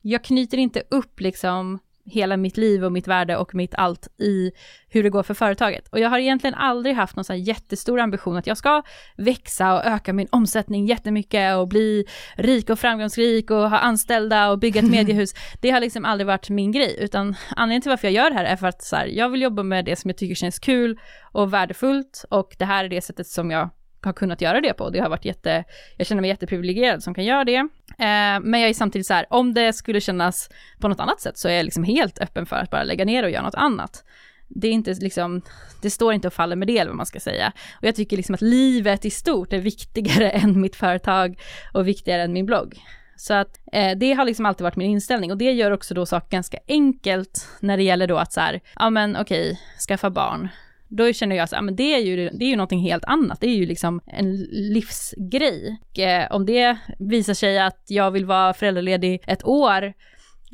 [0.02, 4.52] jag knyter inte upp liksom hela mitt liv och mitt värde och mitt allt i
[4.90, 5.88] hur det går för företaget.
[5.88, 8.84] Och jag har egentligen aldrig haft någon sån jättestor ambition att jag ska
[9.18, 14.60] växa och öka min omsättning jättemycket och bli rik och framgångsrik och ha anställda och
[14.60, 15.34] bygga ett mediehus.
[15.62, 18.46] Det har liksom aldrig varit min grej, utan anledningen till varför jag gör det här
[18.46, 21.00] är för att så här, jag vill jobba med det som jag tycker känns kul
[21.32, 23.70] och värdefullt och det här är det sättet som jag
[24.06, 24.90] har kunnat göra det på.
[24.90, 25.64] Det har varit jätte,
[25.98, 27.58] jag känner mig jätteprivilegierad som kan göra det.
[28.00, 31.38] Eh, men jag är samtidigt så här, om det skulle kännas på något annat sätt
[31.38, 34.04] så är jag liksom helt öppen för att bara lägga ner och göra något annat.
[34.48, 35.42] Det är inte liksom,
[35.82, 37.52] det står inte och faller med det eller vad man ska säga.
[37.78, 41.40] Och jag tycker liksom att livet i stort är viktigare än mitt företag
[41.74, 42.80] och viktigare än min blogg.
[43.18, 46.06] Så att eh, det har liksom alltid varit min inställning och det gör också då
[46.06, 50.10] saker ganska enkelt när det gäller då att så här, ja men okej, okay, skaffa
[50.10, 50.50] barn
[50.96, 53.42] då känner jag så ah, men det, är ju, det är ju någonting helt annat,
[53.42, 55.78] det är ju liksom en livsgrej.
[55.92, 59.94] Och, eh, om det visar sig att jag vill vara föräldraledig ett år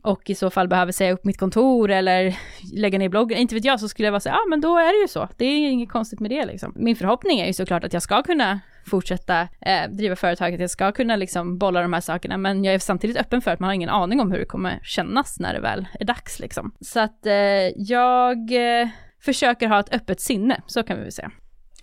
[0.04, 2.36] och i så fall behöver säga upp mitt kontor eller
[2.74, 4.78] lägga ner bloggen, inte vet jag, så skulle jag vara så ja ah, men då
[4.78, 5.28] är det ju så.
[5.38, 6.74] Det är inget konstigt med det liksom.
[6.76, 10.92] Min förhoppning är ju såklart att jag ska kunna fortsätta eh, driva företaget, jag ska
[10.92, 13.74] kunna liksom bolla de här sakerna, men jag är samtidigt öppen för att man har
[13.74, 16.72] ingen aning om hur det kommer kännas när det väl är dags liksom.
[16.82, 17.34] Så att eh,
[17.76, 18.38] jag
[18.82, 18.88] eh,
[19.22, 21.32] försöker ha ett öppet sinne, så kan vi väl säga.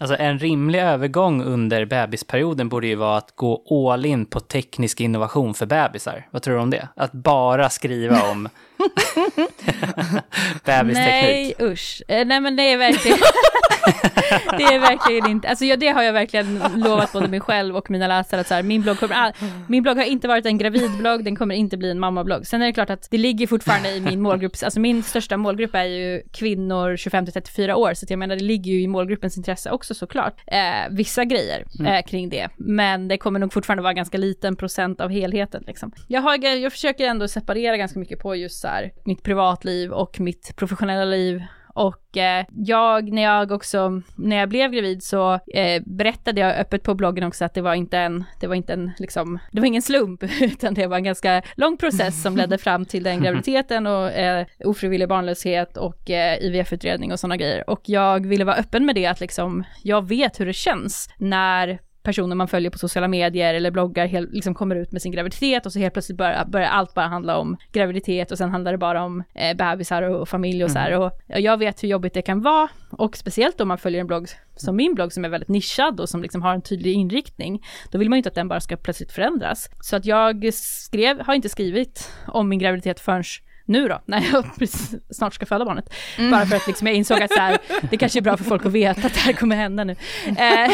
[0.00, 5.00] Alltså en rimlig övergång under bebisperioden borde ju vara att gå all in på teknisk
[5.00, 6.28] innovation för bebisar.
[6.30, 6.88] Vad tror du om det?
[6.96, 8.48] Att bara skriva om.
[10.64, 12.02] Nej, usch.
[12.08, 13.18] Eh, nej men det är verkligen...
[14.58, 17.90] det är verkligen inte, alltså ja, det har jag verkligen lovat både mig själv och
[17.90, 19.32] mina läsare att så här, min blogg kommer, all,
[19.66, 22.46] min blogg har inte varit en gravidblogg, den kommer inte bli en mammablogg.
[22.46, 25.74] Sen är det klart att det ligger fortfarande i min målgrupp, alltså min största målgrupp
[25.74, 29.70] är ju kvinnor 25 34 år, så jag menar det ligger ju i målgruppens intresse
[29.70, 30.58] också såklart, eh,
[30.90, 31.92] vissa grejer mm.
[31.92, 32.48] eh, kring det.
[32.56, 35.92] Men det kommer nog fortfarande vara ganska liten procent av helheten liksom.
[36.08, 40.20] Jag, har, jag försöker ändå separera ganska mycket på just så här, mitt privatliv och
[40.20, 41.42] mitt professionella liv
[41.78, 46.82] och eh, jag, när jag också, när jag blev gravid så eh, berättade jag öppet
[46.82, 49.66] på bloggen också att det var inte en, det var inte en liksom, det var
[49.66, 53.86] ingen slump, utan det var en ganska lång process som ledde fram till den graviditeten
[53.86, 57.70] och eh, ofrivillig barnlöshet och eh, IVF-utredning och sådana grejer.
[57.70, 61.78] Och jag ville vara öppen med det att liksom, jag vet hur det känns när
[62.08, 65.66] personer man följer på sociala medier eller bloggar helt, liksom kommer ut med sin graviditet
[65.66, 68.78] och så helt plötsligt börjar, börjar allt bara handla om graviditet och sen handlar det
[68.78, 70.74] bara om eh, bebisar och, och familj och mm.
[70.74, 70.90] så här.
[70.90, 71.02] Mm.
[71.02, 74.28] Och jag vet hur jobbigt det kan vara och speciellt om man följer en blogg
[74.56, 77.98] som min blogg som är väldigt nischad och som liksom har en tydlig inriktning, då
[77.98, 79.70] vill man ju inte att den bara ska plötsligt förändras.
[79.80, 83.24] Så att jag skrev, har inte skrivit om min graviditet förrän
[83.68, 84.44] nu då, när jag
[85.10, 85.94] snart ska föda barnet.
[86.18, 86.30] Mm.
[86.30, 87.58] Bara för att liksom jag insåg att så här,
[87.90, 89.96] det kanske är bra för folk att veta att det här kommer hända nu.
[90.38, 90.70] Eh,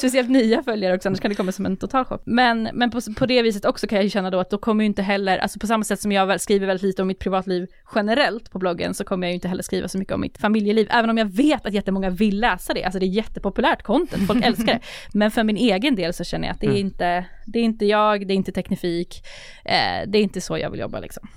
[0.00, 2.22] speciellt nya följare också, annars kan det komma som en totalchock.
[2.24, 4.84] Men, men på, på det viset också kan jag ju känna då att då kommer
[4.84, 7.66] ju inte heller, alltså på samma sätt som jag skriver väldigt lite om mitt privatliv
[7.94, 10.86] generellt på bloggen, så kommer jag ju inte heller skriva så mycket om mitt familjeliv,
[10.90, 12.84] även om jag vet att jättemånga vill läsa det.
[12.84, 14.80] Alltså det är jättepopulärt content, folk älskar det.
[15.12, 16.86] Men för min egen del så känner jag att det är mm.
[16.86, 19.22] inte, det är inte jag, det är inte teknifik,
[19.64, 21.28] eh, det är inte så jag vill jobba liksom.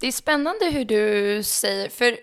[0.00, 2.16] Det är spännande hur du säger, för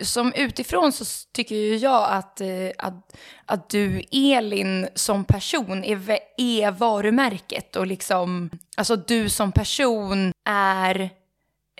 [0.00, 6.18] som utifrån så tycker ju jag att, eh, att, att du, Elin, som person är,
[6.36, 11.00] är varumärket och liksom, alltså du som person är,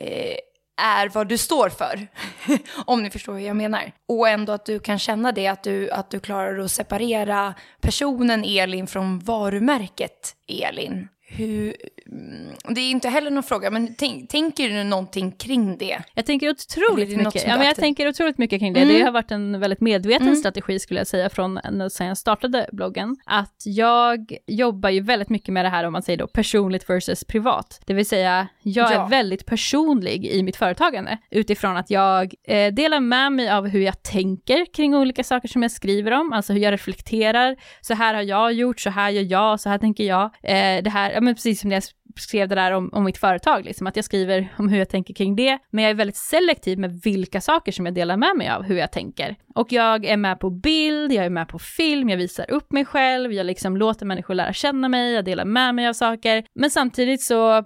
[0.01, 0.37] eh,
[0.83, 2.09] är vad du står för.
[2.87, 3.93] Om ni förstår hur jag menar.
[4.09, 8.45] Och ändå att du kan känna det, att du, att du klarar att separera personen
[8.45, 14.69] Elin från varumärket Elin hur, mm, det är inte heller någon fråga, men tänk, tänker
[14.69, 15.99] du någonting kring det?
[16.15, 18.81] Jag tänker otroligt mycket, ja, men jag tänker otroligt mycket kring det.
[18.81, 18.95] Mm.
[18.95, 20.37] Det har varit en väldigt medveten Mm.
[20.37, 23.17] strategi skulle jag säga från när sen jag startade bloggen.
[23.27, 27.25] Att jag jobbar ju väldigt mycket med det här om man säger då personligt versus
[27.25, 27.81] privat.
[27.87, 29.05] Det vill säga, jag Ja.
[29.05, 33.81] är väldigt personlig i mitt företagande utifrån att jag eh, delar med mig av hur
[33.81, 37.57] jag tänker kring olika saker som jag skriver om, alltså hur jag reflekterar.
[37.81, 40.25] Så här har jag gjort, så här gör jag, så här tänker jag.
[40.25, 41.83] Eh, det här, men precis som när jag
[42.17, 45.15] skrev det där om, om mitt företag, liksom, att jag skriver om hur jag tänker
[45.15, 48.49] kring det, men jag är väldigt selektiv med vilka saker som jag delar med mig
[48.49, 49.37] av hur jag tänker.
[49.55, 52.85] Och jag är med på bild, jag är med på film, jag visar upp mig
[52.85, 56.71] själv, jag liksom låter människor lära känna mig, jag delar med mig av saker, men
[56.71, 57.65] samtidigt så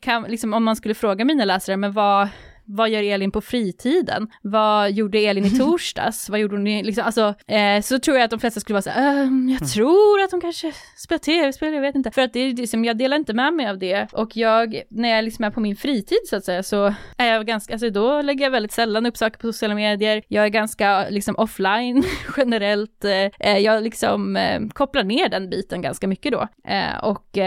[0.00, 2.28] kan, liksom, om man skulle fråga mina läsare, men vad,
[2.68, 4.28] vad gör Elin på fritiden?
[4.42, 6.28] Vad gjorde Elin i torsdags?
[6.28, 8.82] vad gjorde hon i, liksom, alltså, eh, så tror jag att de flesta skulle vara
[8.82, 12.10] så här, "Ehm, jag tror att hon kanske spelar tv-spel, jag vet inte.
[12.10, 14.08] För att det är liksom, jag delar inte med mig av det.
[14.12, 17.46] Och jag, när jag liksom är på min fritid så att säga, så är jag
[17.46, 20.22] ganska, alltså då lägger jag väldigt sällan upp saker på sociala medier.
[20.28, 22.04] Jag är ganska liksom offline
[22.36, 23.04] generellt.
[23.40, 26.48] Eh, jag liksom eh, kopplar ner den biten ganska mycket då.
[26.68, 27.38] Eh, och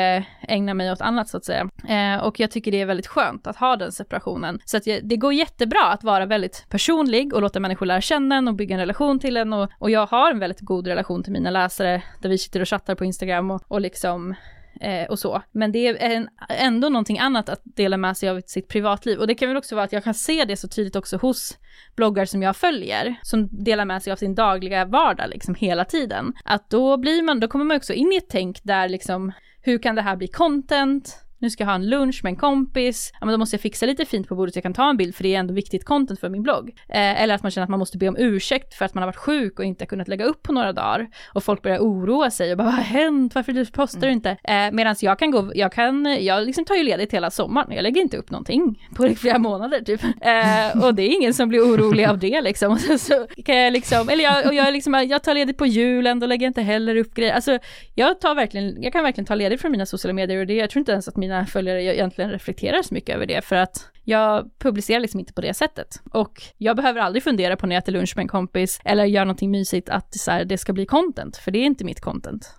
[0.47, 1.69] ägna mig åt annat så att säga.
[1.87, 4.59] Eh, och jag tycker det är väldigt skönt att ha den separationen.
[4.65, 8.35] Så att jag, det går jättebra att vara väldigt personlig och låta människor lära känna
[8.35, 9.53] en och bygga en relation till en.
[9.53, 12.67] Och, och jag har en väldigt god relation till mina läsare där vi sitter och
[12.67, 14.35] chattar på Instagram och, och liksom
[14.81, 15.41] eh, och så.
[15.51, 19.19] Men det är en, ändå någonting annat att dela med sig av sitt privatliv.
[19.19, 21.57] Och det kan väl också vara att jag kan se det så tydligt också hos
[21.95, 26.33] bloggar som jag följer, som delar med sig av sin dagliga vardag liksom hela tiden.
[26.45, 29.77] Att då blir man, då kommer man också in i ett tänk där liksom, hur
[29.77, 31.17] kan det här bli content?
[31.41, 33.85] Nu ska jag ha en lunch med en kompis, ja men då måste jag fixa
[33.85, 35.85] lite fint på bordet så jag kan ta en bild för det är ändå viktigt
[35.85, 36.69] content för min blogg.
[36.89, 39.07] Eh, eller att man känner att man måste be om ursäkt för att man har
[39.07, 41.07] varit sjuk och inte kunnat lägga upp på några dagar.
[41.33, 44.29] Och folk börjar oroa sig och bara vad har hänt, varför du postar du inte?
[44.43, 47.83] Eh, Medan jag kan gå, jag kan, jag liksom tar ju ledigt hela sommaren, jag
[47.83, 50.03] lägger inte upp någonting på flera månader typ.
[50.03, 52.71] Eh, och det är ingen som blir orolig av det liksom.
[52.71, 55.65] Och så, så kan jag liksom, eller jag, och jag, liksom, jag tar ledigt på
[55.65, 57.33] julen, då lägger jag inte heller upp grejer.
[57.33, 57.59] Alltså
[57.95, 60.69] jag tar verkligen, jag kan verkligen ta ledigt från mina sociala medier och det, jag
[60.69, 64.59] tror inte ens att mina följare egentligen reflekterar så mycket över det för att jag
[64.59, 66.01] publicerar liksom inte på det sättet.
[66.11, 69.25] Och jag behöver aldrig fundera på när jag äter lunch med en kompis eller gör
[69.25, 72.55] någonting mysigt att så här, det ska bli content, för det är inte mitt content.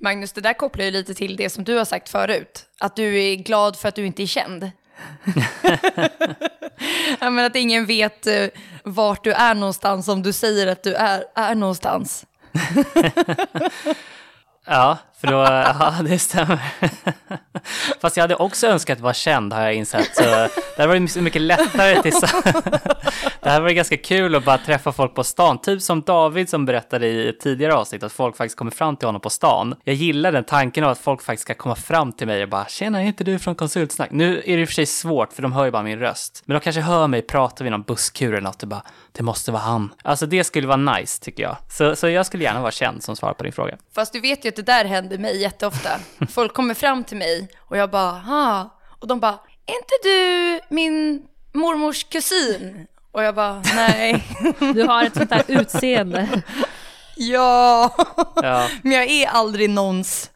[0.00, 2.66] Magnus, det där kopplar ju lite till det som du har sagt förut.
[2.80, 4.70] Att du är glad för att du inte är känd.
[7.20, 8.48] ja, men att ingen vet uh,
[8.84, 12.26] vart du är någonstans om du säger att du är, är någonstans.
[14.66, 15.38] Ja, för då,
[15.80, 16.60] ja det stämmer.
[18.00, 20.16] Fast jag hade också önskat vara känd har jag insett.
[20.16, 22.12] Så det hade varit så mycket lättare till
[23.42, 25.58] Det här var ganska kul att bara träffa folk på stan.
[25.58, 29.08] Typ som David som berättade i ett tidigare avsnitt att folk faktiskt kommer fram till
[29.08, 29.74] honom på stan.
[29.84, 32.66] Jag gillar den tanken av att folk faktiskt ska komma fram till mig och bara
[32.68, 35.42] “Tjena, är inte du från Konsultsnack?” Nu är det i och för sig svårt för
[35.42, 36.42] de hör ju bara min röst.
[36.46, 38.82] Men de kanske hör mig prata vid någon busskur eller något och bara
[39.12, 39.94] “Det måste vara han”.
[40.02, 41.56] Alltså det skulle vara nice tycker jag.
[41.70, 43.76] Så, så jag skulle gärna vara känd som svar på din fråga.
[43.94, 45.90] Fast du vet ju att det där händer mig jätteofta.
[46.30, 50.60] Folk kommer fram till mig och jag bara “ha” och de bara “är inte du
[50.74, 51.22] min
[51.52, 54.24] mormors kusin?” och jag bara “nej”.
[54.74, 56.42] Du har ett sånt där utseende.
[57.16, 57.94] ja,
[58.42, 58.68] Ja.
[58.82, 60.30] men jag är aldrig någons.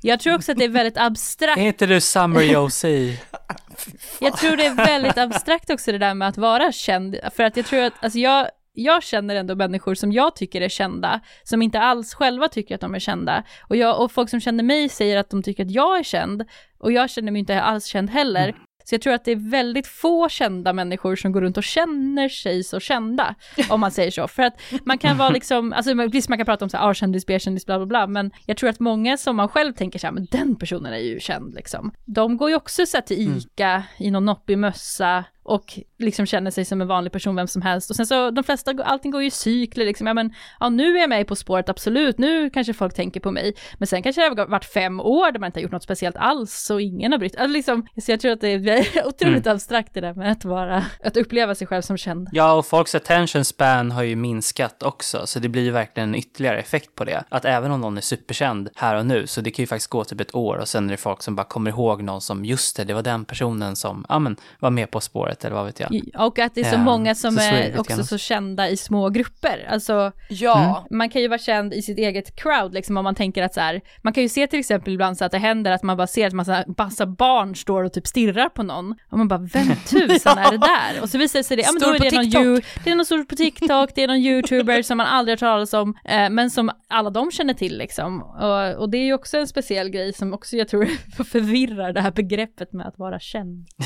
[0.00, 3.20] Jag tror också att det är väldigt abstrakt Är inte du Summer Josie?
[4.20, 7.56] Jag tror det är väldigt abstrakt också det där med att vara känd, för att
[7.56, 11.62] jag tror att, alltså jag, jag känner ändå människor som jag tycker är kända, som
[11.62, 13.44] inte alls själva tycker att de är kända.
[13.62, 16.44] Och, jag, och folk som känner mig säger att de tycker att jag är känd,
[16.78, 18.54] och jag känner mig inte alls känd heller.
[18.88, 22.28] Så jag tror att det är väldigt få kända människor som går runt och känner
[22.28, 23.34] sig så kända,
[23.70, 24.28] om man säger så.
[24.28, 27.26] För att man kan vara liksom, alltså visst man kan prata om så här, A-kändis,
[27.26, 30.14] B-kändis, bla bla bla, men jag tror att många som man själv tänker så här,
[30.14, 31.92] men den personen är ju känd liksom.
[32.04, 36.50] De går ju också så här till ICA i någon noppig mössa och liksom känner
[36.50, 37.90] sig som en vanlig person, vem som helst.
[37.90, 40.96] Och sen så, de flesta, allting går ju i cykler liksom, ja men, ja nu
[40.96, 43.54] är jag med På spåret, absolut, nu kanske folk tänker på mig.
[43.78, 46.16] Men sen kanske det har varit fem år där man inte har gjort något speciellt
[46.16, 49.94] alls, och ingen har brytt alltså, liksom, Så jag tror att det är otroligt abstrakt
[49.94, 52.28] det där med att vara, att uppleva sig själv som känd.
[52.32, 56.14] Ja, och folks attention span har ju minskat också, så det blir ju verkligen en
[56.14, 57.24] ytterligare effekt på det.
[57.28, 60.04] Att även om någon är superkänd här och nu, så det kan ju faktiskt gå
[60.04, 62.76] typ ett år och sen är det folk som bara kommer ihåg någon som, just
[62.76, 65.37] det, det var den personen som, ja men, var med På spåret.
[65.38, 66.26] Året eller vad vet jag.
[66.26, 69.08] Och att det är så Ja, många som så är också så kända i små
[69.10, 69.66] grupper.
[69.70, 70.86] Alltså, Ja.
[70.90, 73.60] man kan ju vara känd i sitt eget crowd, liksom om man tänker att så
[73.60, 76.06] här, man kan ju se till exempel ibland så att det händer att man bara
[76.06, 79.68] ser att massa, massa barn står och typ stirrar på någon, och man bara, vem
[79.90, 81.02] tusan är det där?
[81.02, 82.94] Och så visar det sig det, ja men då är på det någon, det är
[82.96, 86.30] någon stor på TikTok, det är någon youtuber som man aldrig har talat om, eh,
[86.30, 88.22] men som alla de känner till liksom.
[88.22, 90.84] Och, och det är ju också en speciell grej som också jag tror
[91.24, 93.66] förvirrar det här begreppet med att vara känd.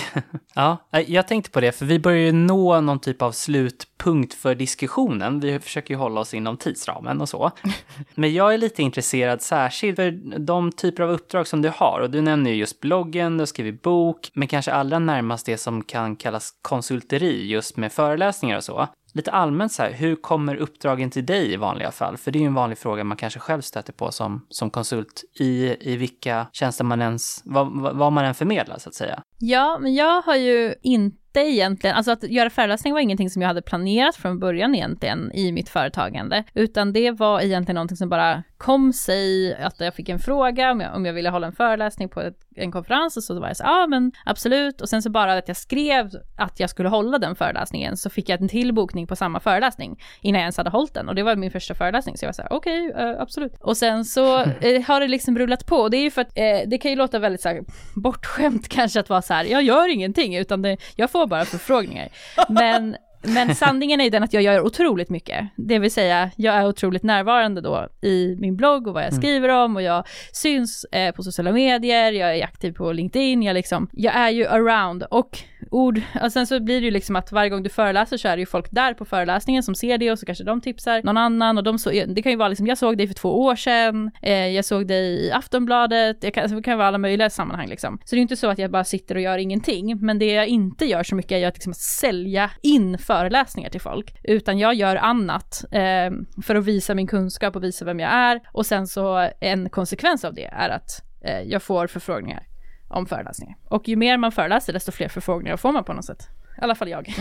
[0.54, 4.35] Ja, eh, jag tänkte på det, för vi börjar ju nå någon typ av slutpunkt
[4.35, 5.40] för diskussionen.
[5.40, 7.50] Vi försöker ju hålla oss inom tidsramen och så.
[8.14, 12.00] Men jag är lite intresserad särskilt för de typer av uppdrag som du har.
[12.00, 15.59] Och du nämner ju just bloggen, du har skrivit bok, men kanske allra närmast det
[15.59, 18.88] som kan kallas konsulteri, just med föreläsningar och så.
[19.14, 22.16] Lite allmänt så här, hur kommer uppdragen till dig i vanliga fall?
[22.16, 25.24] För det är ju en vanlig fråga man kanske själv stöter på som, som konsult
[25.40, 29.22] i, i vilka tjänster man ens, vad, vad vad man än förmedlar så att säga.
[29.38, 33.48] Ja, men jag har ju inte egentligen, alltså att göra föreläsning var ingenting som jag
[33.48, 38.42] hade planerat från början egentligen i mitt företagande, utan det var egentligen någonting som bara
[38.58, 42.08] kom sig, att jag fick en fråga om jag, om jag ville hålla en föreläsning
[42.08, 45.10] på ett, en konferens och så var jag så, ja men absolut, och sen så
[45.10, 48.74] bara att jag skrev att jag skulle hålla den föreläsningen så fick jag en till
[48.74, 51.08] bokning på samma föreläsning innan jag ens hade hållit den.
[51.08, 53.54] Och det var min första föreläsning så jag var så här, okej, eh, absolut.
[53.60, 55.76] Och sen så eh, har det liksom rullat på.
[55.76, 57.64] Och det är ju för att eh, det kan ju låta väldigt så här
[57.94, 62.08] bortskämt kanske att vara så här, jag gör ingenting utan det, jag får bara förfrågningar.
[62.48, 65.48] Men men sanningen är ju den att jag gör otroligt mycket.
[65.56, 69.48] Det vill säga, jag är otroligt närvarande då i min blogg och vad jag skriver
[69.48, 73.88] om och jag syns eh, på sociala medier, jag är aktiv på LinkedIn, jag liksom,
[73.92, 75.38] jag är ju around och
[75.70, 78.37] ord, och sen så blir det ju liksom att varje gång du föreläser så är
[78.37, 81.16] det ju folk där på föreläsningen som ser det och så kanske de tipsar någon
[81.16, 83.57] annan och de så, det kan ju vara liksom, jag såg dig för två år
[83.57, 87.31] sedan, eh, jag såg dig i Aftonbladet, jag kan, alltså det kan vara alla möjliga
[87.31, 87.98] sammanhang liksom.
[88.05, 90.33] Så det är ju inte så att jag bara sitter och gör ingenting, men det
[90.33, 94.59] jag inte gör så mycket är ju att liksom sälja in föreläsningar till folk, utan
[94.59, 96.11] jag gör annat eh,
[96.42, 100.25] för att visa min kunskap och visa vem jag är och sen så en konsekvens
[100.25, 100.90] av det är att
[101.25, 102.46] eh, jag får förfrågningar
[102.92, 103.57] om föreläsningar.
[103.68, 106.28] Och ju mer man föreläser desto fler förfrågningar får man på något sätt.
[106.59, 107.05] I alla fall jag.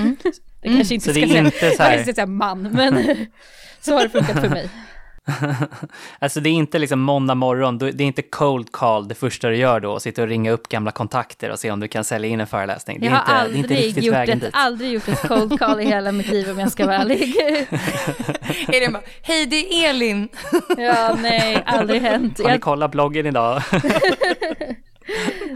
[0.62, 2.26] det kanske inte Så det ska är säga, inte så jag här- kanske ska säga
[2.26, 3.06] man, men
[3.82, 4.70] så har det funkat för mig.
[6.20, 9.56] Alltså det är inte liksom måndag morgon, det är inte cold call det första du
[9.56, 12.40] gör då, sitta och ringa upp gamla kontakter och se om du kan sälja in
[12.40, 13.00] en föreläsning.
[13.00, 14.50] Det är, Jag har inte, det är aldrig, inte riktigt gjort vägen ett, dit.
[14.54, 17.36] aldrig gjort ett cold call i hela mitt liv om jag ska vara ärlig.
[18.74, 20.28] Elin bara, hej det är Elin.
[20.78, 22.38] ja, nej, aldrig hänt.
[22.38, 23.62] Har ni Jag, kollat bloggen idag?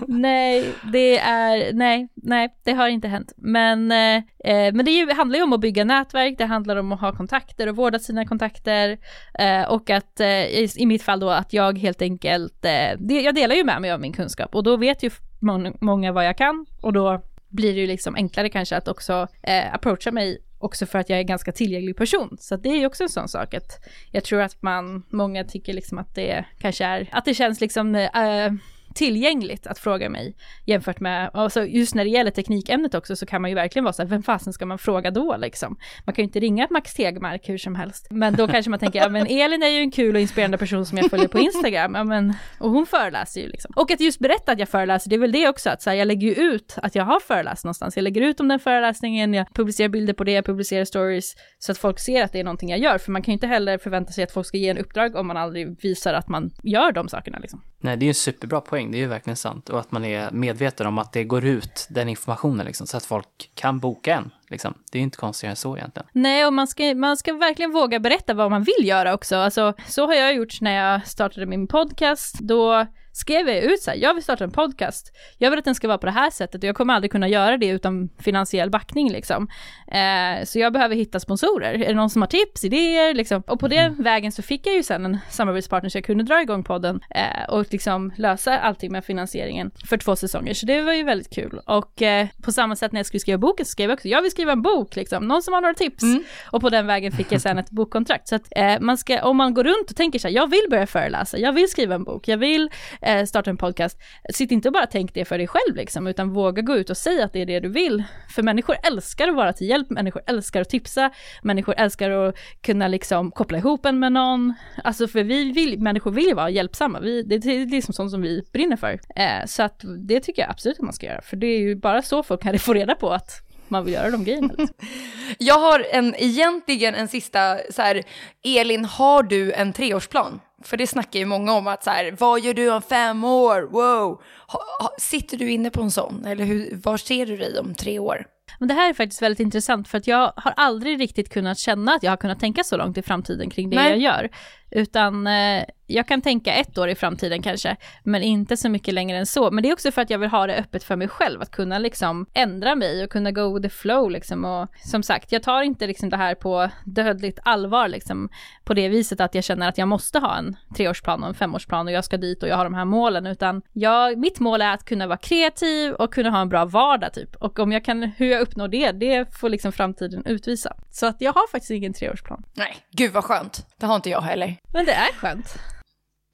[0.21, 3.33] nej, det är, nej, nej, det har inte hänt.
[3.37, 6.91] Men, eh, eh men det ju, handlar ju om att bygga nätverk, det handlar om
[6.91, 8.97] att ha kontakter och vårda sina kontakter.
[9.39, 13.21] Eh, och att eh, i, i mitt fall då att jag helt enkelt, eh, det,
[13.21, 16.25] jag delar ju med mig av min kunskap och då vet ju må många vad
[16.25, 20.41] jag kan och då blir det ju liksom enklare kanske att också eh, approacha mig
[20.57, 22.37] också för att jag är en ganska tillgänglig person.
[22.39, 25.73] Så det är ju också en sån sak att jag tror att man, många tycker
[25.73, 28.51] liksom att det kanske är, att det känns liksom eh,
[28.95, 33.41] tillgängligt att fråga mig jämfört med, alltså just när det gäller teknikämnet också så kan
[33.41, 35.77] man ju verkligen vara så här, vem fasen ska man fråga då liksom?
[36.05, 38.07] Man kan ju inte ringa Max Tegmark hur som helst.
[38.09, 40.85] Men då kanske man tänker, ja men Elin är ju en kul och inspirerande person
[40.85, 43.71] som jag följer på Instagram, ja men, och hon föreläser ju liksom.
[43.75, 45.97] Och att just berätta att jag föreläser, det är väl det också, att så här,
[45.97, 49.33] jag lägger ju ut att jag har föreläst någonstans, jag lägger ut om den föreläsningen,
[49.33, 52.43] jag publicerar bilder på det, jag publicerar stories, så att folk ser att det är
[52.43, 54.69] någonting jag gör, för man kan ju inte heller förvänta sig att folk ska ge
[54.69, 57.61] en uppdrag om man aldrig visar att man gör de sakerna liksom.
[57.85, 59.69] Nej, det är ju en superbra poäng, det är ju verkligen sant.
[59.69, 63.05] Och att man är medveten om att det går ut den informationen liksom, så att
[63.05, 64.31] folk kan boka en.
[64.49, 64.73] Liksom.
[64.91, 66.07] Det är ju inte konstigare än så egentligen.
[66.11, 69.35] Nej, och man ska, man ska verkligen våga berätta vad man vill göra också.
[69.35, 72.39] Alltså, så har jag gjort när jag startade min podcast.
[72.39, 75.11] Då skrev jag ut så här, jag vill starta en podcast.
[75.37, 77.27] Jag vill att den ska vara på det här sättet och jag kommer aldrig kunna
[77.27, 79.47] göra det utan finansiell backning liksom.
[79.87, 81.73] Eh, så jag behöver hitta sponsorer.
[81.73, 83.43] Är det någon som har tips, idéer liksom?
[83.47, 86.41] Och på den vägen så fick jag ju sen en samarbetspartner så jag kunde dra
[86.41, 90.53] igång podden eh, och liksom lösa allting med finansieringen för två säsonger.
[90.53, 91.59] Så det var ju väldigt kul.
[91.65, 94.21] Och eh, på samma sätt när jag skulle skriva boken så skrev jag också, jag
[94.21, 95.27] vill skriva en bok liksom.
[95.27, 96.03] Någon som har några tips?
[96.51, 98.27] Och på den vägen fick jag sen ett bokkontrakt.
[98.27, 100.65] Så att eh, man ska, om man går runt och tänker så här, jag vill
[100.69, 102.69] börja föreläsa, jag vill skriva en bok, jag vill
[103.05, 103.99] eh, starta en podcast.
[104.33, 106.97] Sitt inte och bara tänk det för dig själv liksom, utan våga gå ut och
[106.97, 108.03] säga att det är det du vill.
[108.35, 112.87] För människor älskar att vara till hjälp, människor älskar att tipsa, människor älskar att kunna
[112.87, 114.53] liksom koppla ihop en med någon.
[114.83, 118.21] Alltså för vi vill, människor vill ju vara hjälpsamma, vi, det är liksom sånt som
[118.21, 118.99] vi brinner för.
[119.15, 121.75] Eh, så att det tycker jag absolut att man ska göra, för det är ju
[121.75, 124.53] bara så folk kan få reda på att man vill göra de grejerna.
[124.57, 124.77] Liksom.
[125.37, 128.03] Jag har en, egentligen en sista, så här,
[128.43, 130.39] Elin, har du en treårsplan?
[130.63, 133.61] För det snackar ju många om att så här, vad gör du om fem år?
[133.61, 134.21] Wow!
[134.47, 136.25] Ha, ha, sitter du inne på en sån?
[136.25, 138.25] Eller hur, var ser du dig om tre år?
[138.59, 141.93] Men det här är faktiskt väldigt intressant för att jag har aldrig riktigt kunnat känna
[141.93, 143.89] att jag har kunnat tänka så långt i framtiden kring det Nej.
[143.89, 144.29] jag gör.
[144.71, 149.17] Utan eh, jag kan tänka ett år i framtiden kanske, men inte så mycket längre
[149.17, 149.51] än så.
[149.51, 151.51] Men det är också för att jag vill ha det öppet för mig själv, att
[151.51, 154.45] kunna liksom ändra mig och kunna go with the flow liksom.
[154.45, 158.29] Och som sagt, jag tar inte liksom det här på dödligt allvar liksom,
[158.63, 161.87] på det viset att jag känner att jag måste ha en treårsplan och en femårsplan
[161.87, 164.73] och jag ska dit och jag har de här målen, utan jag, mitt mål är
[164.73, 167.35] att kunna vara kreativ och kunna ha en bra vardag typ.
[167.35, 170.75] Och om jag kan, hur jag uppnår det, det får liksom framtiden utvisa.
[170.91, 172.43] Så att jag har faktiskt ingen treårsplan.
[172.53, 173.65] Nej, gud vad skönt.
[173.77, 174.55] Det har inte jag heller.
[174.75, 175.57] Men det är skönt.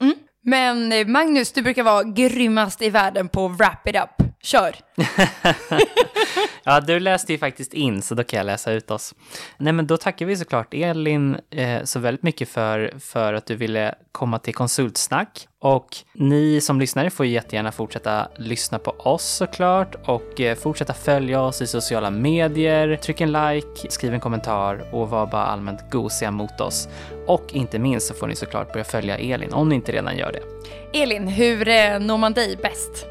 [0.01, 0.15] Mm.
[0.43, 4.20] Men eh, Magnus, du brukar vara grymmast i världen på wrap it up.
[4.43, 4.75] Kör!
[6.63, 9.15] Ja, du läste ju faktiskt in, så då kan jag läsa ut oss.
[9.57, 13.55] Nej, men då tackar vi såklart Elin eh, så väldigt mycket för, för att du
[13.55, 15.47] ville komma till konsultsnack.
[15.59, 21.41] Och ni som lyssnare får jättegärna fortsätta lyssna på oss såklart och eh, fortsätta följa
[21.41, 22.95] oss i sociala medier.
[22.95, 26.87] Tryck en like, skriv en kommentar och var bara allmänt gosiga mot oss.
[27.27, 30.31] Och inte minst så får ni såklart börja följa Elin om ni inte redan gör
[30.31, 30.43] det.
[31.01, 33.10] Elin, hur eh, når man dig bäst?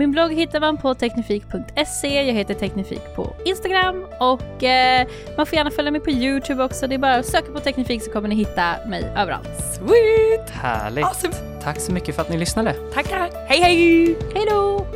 [0.00, 5.56] Min blogg hittar man på teknifik.se, jag heter Teknifik på Instagram och eh, man får
[5.56, 6.86] gärna följa mig på YouTube också.
[6.86, 9.48] Det är bara att söka på Teknifik så kommer ni hitta mig överallt.
[9.74, 10.50] Sweet!
[10.50, 11.04] Härligt!
[11.04, 11.34] Awesome!
[11.62, 12.72] Tack så mycket för att ni lyssnade.
[12.72, 13.30] Tackar!
[13.48, 14.16] Hej hej!
[14.34, 14.86] Hej då!